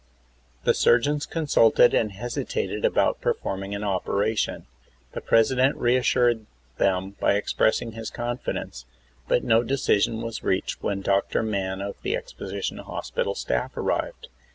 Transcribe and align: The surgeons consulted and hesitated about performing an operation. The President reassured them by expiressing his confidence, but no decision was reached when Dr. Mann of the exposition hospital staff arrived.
The 0.63 0.73
surgeons 0.73 1.27
consulted 1.27 1.93
and 1.93 2.11
hesitated 2.13 2.83
about 2.83 3.21
performing 3.21 3.75
an 3.75 3.83
operation. 3.83 4.65
The 5.11 5.21
President 5.21 5.75
reassured 5.77 6.47
them 6.79 7.11
by 7.19 7.35
expiressing 7.35 7.91
his 7.91 8.09
confidence, 8.09 8.85
but 9.27 9.43
no 9.43 9.61
decision 9.61 10.23
was 10.23 10.41
reached 10.43 10.81
when 10.81 11.01
Dr. 11.03 11.43
Mann 11.43 11.81
of 11.81 11.97
the 12.01 12.15
exposition 12.15 12.79
hospital 12.79 13.35
staff 13.35 13.77
arrived. 13.77 14.27